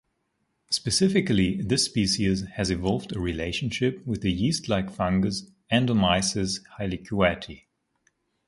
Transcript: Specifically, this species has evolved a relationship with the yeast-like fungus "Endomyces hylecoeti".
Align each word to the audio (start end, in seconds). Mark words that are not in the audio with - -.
Specifically, 0.71 1.61
this 1.61 1.85
species 1.85 2.41
has 2.55 2.71
evolved 2.71 3.15
a 3.15 3.19
relationship 3.19 4.03
with 4.03 4.21
the 4.21 4.31
yeast-like 4.31 4.89
fungus 4.91 5.51
"Endomyces 5.71 6.61
hylecoeti". 6.79 7.65